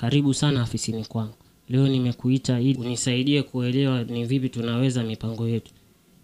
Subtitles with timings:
[0.00, 1.34] karibu sana afisini kwangu.
[1.68, 5.72] Leo nimekuita ili unisaidie kuelewa ni vipi tunaweza mipango yetu,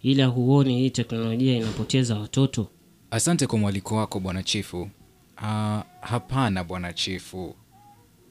[0.02, 2.66] ila huoni hii teknolojia inapoteza watoto?
[3.10, 4.88] Asante kwa mwaliko wako bwana chifu.
[5.36, 7.54] Ah, hapana bwana chifu,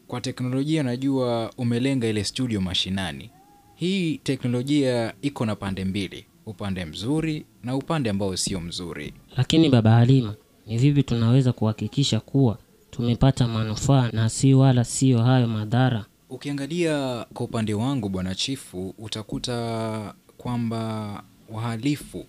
[0.08, 3.30] kwa teknolojia najua umelenga ile studio mashinani.
[3.76, 9.14] Hii teknolojia iko na pande mbili, upande mzuri na upande ambao sio mzuri.
[9.38, 10.36] Lakini baba Halima,
[10.68, 12.58] ni vipi tunaweza kuhakikisha kuwa
[12.96, 16.06] tumepata manufaa na si wala sio hayo madhara?
[16.30, 22.26] Ukiangalia kwa upande wangu bwana chifu, utakuta kwamba wahalifu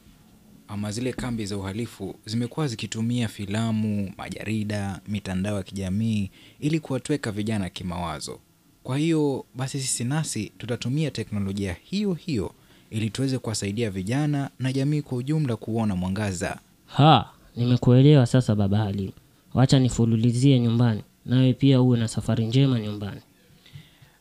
[0.68, 6.30] ama zile kambi za uhalifu zimekuwa zikitumia filamu, majarida, mitandao ya kijamii
[6.60, 8.38] ili kuwatweka vijana kimawazo.
[8.82, 12.52] Kwa hiyo basi sisi nasi tutatumia teknolojia hiyo hiyo
[12.90, 16.58] ili tuweze kuwasaidia vijana na jamii kwa ujumla kuona mwangaza.
[16.86, 19.12] Ha, nimekuelewa sasa baba Halima.
[19.56, 23.20] Wacha nifululizie nyumbani, nawe pia uwe na safari njema nyumbani.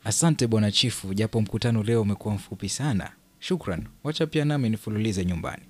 [0.04, 3.12] Asante bwana chifu, japo mkutano leo umekuwa mfupi sana.
[3.40, 5.64] Shukran, wacha pia nami nifululize nyumbani.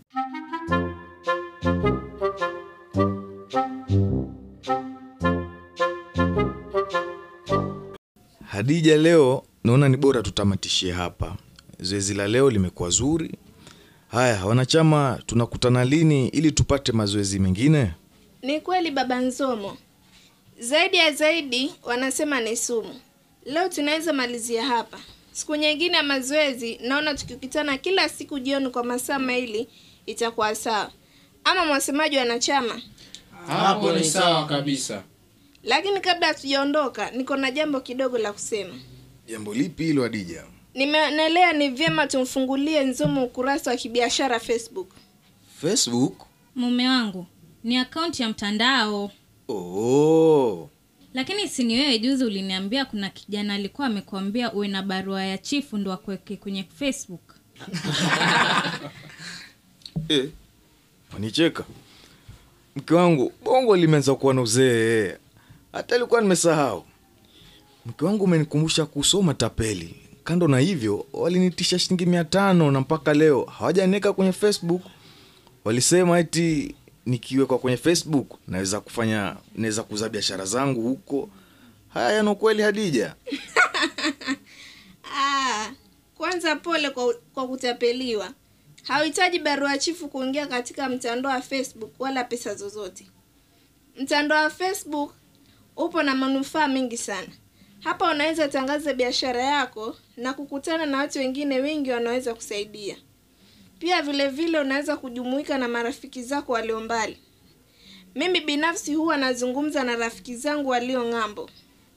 [8.46, 11.38] Hadija, leo naona ni bora tutamatishie hapa.
[11.80, 13.36] Zoezi la leo limekuwa zuri.
[14.08, 17.92] Haya, wanachama, tunakutana lini ili tupate mazoezi mengine?
[18.46, 19.78] Ni kweli baba Nzomo,
[20.60, 23.00] zaidi ya zaidi wanasema ni sumu.
[23.46, 25.00] Leo tunaweza malizia hapa.
[25.32, 29.68] Siku nyingine ya mazoezi, naona tukikutana kila siku jioni kwa masaa mawili
[30.06, 30.92] itakuwa sawa.
[31.44, 32.82] Ama mwasemaji wanachama?
[33.48, 35.04] Hapo ni sawa kabisa.
[35.64, 38.74] Lakini kabla hatujaondoka, niko na jambo kidogo la kusema.
[39.28, 40.44] Jambo lipi hilo Adija?
[40.74, 44.90] Nimeonelea ni vyema tumfungulie Nzomo ukurasa wa kibiashara Facebook.
[45.62, 46.22] Facebook?
[46.56, 47.26] Mume wangu
[47.66, 49.12] ni akaunti ya mtandao,
[49.48, 50.70] Oh.
[51.14, 55.78] lakini si ni wewe juzi uliniambia kuna kijana alikuwa amekwambia uwe na barua ya chifu
[55.78, 57.22] ndo akuweke kwenye Facebook.
[61.14, 61.64] Wanicheka
[62.75, 65.18] mke wangu, bongo limeanza kuwa na uzee,
[65.72, 66.86] hata alikuwa nimesahau.
[67.86, 69.96] Mke wangu umenikumbusha kusoma tapeli.
[70.24, 74.81] Kando na hivyo, walinitisha shilingi mia tano na mpaka leo hawajaniweka kwenye Facebook.
[75.64, 76.75] Walisema eti
[77.06, 81.30] nikiwekwa kwenye Facebook naweza kufanya, naweza kuuza biashara zangu huko.
[81.94, 83.16] Haya yana ukweli, Hadija?
[85.18, 85.72] Ah,
[86.18, 88.34] kwanza pole kwa, kwa kutapeliwa.
[88.84, 93.08] Hauhitaji barua chifu kuingia katika mtandao wa Facebook wala pesa zozote.
[93.98, 95.14] Mtandao wa Facebook
[95.76, 97.28] upo na manufaa mengi sana.
[97.80, 102.98] Hapa unaweza tangaza biashara yako na kukutana na watu wengine wengi wanaweza kusaidia.
[103.80, 107.18] Pia vile vile unaweza kujumuika na marafiki zako walio mbali.
[108.16, 111.50] Mimi binafsi huwa nazungumza na rafiki zangu walio ng'ambo.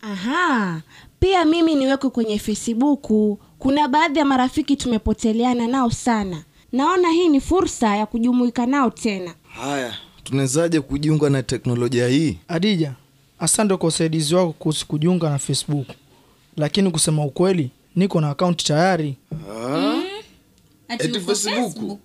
[0.03, 0.81] Aha,
[1.21, 3.39] pia mimi niwekwe kwenye Facebooku.
[3.59, 6.44] Kuna baadhi ya marafiki tumepoteleana nao sana.
[6.72, 9.34] Naona hii ni fursa ya kujumuika nao tena.
[9.55, 12.39] Haya, tunawezaje kujiunga na teknolojia hii?
[12.49, 12.93] Adija,
[13.39, 15.87] asante kwa usaidizi wako kuhusu kujiunga na Facebook,
[16.56, 19.16] lakini kusema ukweli, niko na akaunti tayari.
[20.98, 21.98] Ati Eti uko Facebook?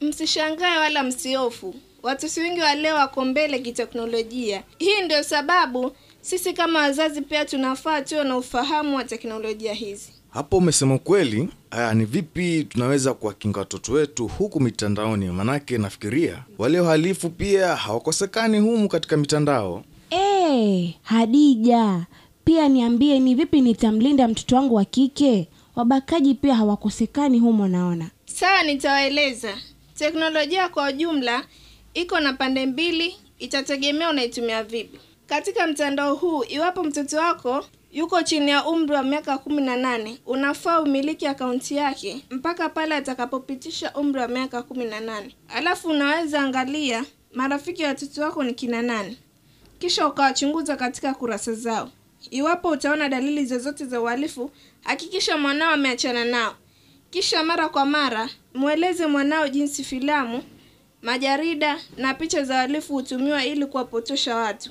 [0.00, 4.62] Msishangae wala msiofu, watoto wengi wa leo wako mbele kiteknolojia.
[4.78, 10.12] Hii ndio sababu sisi kama wazazi pia tunafaa tuwe na ufahamu wa teknolojia hizi.
[10.30, 11.48] Hapo umesema kweli.
[11.70, 15.26] Aya, ni vipi tunaweza kuwakinga watoto wetu huku mitandaoni?
[15.28, 19.84] Manake nafikiria wale wahalifu pia hawakosekani humu katika mitandao.
[20.10, 22.06] Hey, Hadija,
[22.44, 25.48] pia niambie ni vipi nitamlinda mtoto wangu wa kike?
[25.76, 28.10] Wabakaji pia hawakosekani humo naona.
[28.34, 29.58] Sawa, nitawaeleza.
[29.94, 31.44] Teknolojia kwa ujumla
[31.94, 34.98] iko na pande mbili, itategemea unaitumia vipi.
[35.26, 40.18] Katika mtandao huu, iwapo mtoto wako yuko chini ya umri wa miaka kumi na nane,
[40.26, 45.34] unafaa umiliki akaunti yake mpaka pale atakapopitisha umri wa miaka kumi na nane.
[45.48, 47.04] Alafu unaweza angalia
[47.34, 49.18] marafiki ya watoto wako ni kina nani,
[49.78, 51.90] kisha ukawachunguza katika kurasa zao.
[52.30, 54.50] Iwapo utaona dalili zozote za uhalifu,
[54.84, 56.54] hakikisha mwanao ameachana nao.
[57.10, 60.42] Kisha mara kwa mara mweleze mwanao jinsi filamu,
[61.02, 64.70] majarida na picha za wahalifu hutumiwa ili kuwapotosha watu.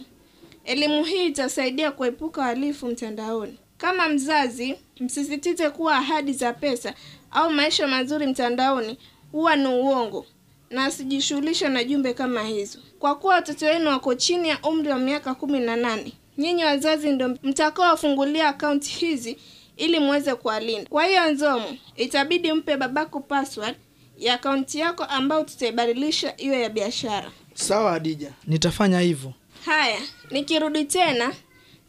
[0.66, 3.58] Elimu hii itasaidia kuepuka wahalifu mtandaoni.
[3.78, 6.94] Kama mzazi, msisitize kuwa ahadi za pesa
[7.32, 8.98] au maisha mazuri mtandaoni
[9.32, 10.26] huwa ni uongo
[10.70, 12.80] na asijishughulisha na jumbe kama hizo.
[13.00, 17.10] Kwa kuwa watoto wenu wako chini ya umri wa miaka kumi na nane, nyinyi wazazi
[17.12, 19.38] ndio mtakaowafungulia akaunti hizi
[19.78, 20.90] ili muweze kuwalinda.
[20.90, 23.76] Kwa hiyo Nzomo, itabidi mpe babako password
[24.18, 27.32] ya akaunti yako ambayo tutaibadilisha iwe ya biashara.
[27.54, 29.34] Sawa Hadija, nitafanya hivyo.
[29.66, 30.00] Haya,
[30.32, 31.34] nikirudi tena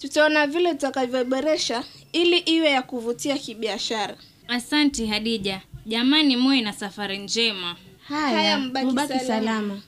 [0.00, 4.17] tutaona vile tutakavyoboresha ili iwe ya kuvutia kibiashara.
[4.49, 5.61] Asante Hadija.
[5.87, 7.76] Jamani, muwe na safari njema.
[8.08, 9.26] haya, Haya, mbaki mbaki salama.
[9.26, 9.81] salama.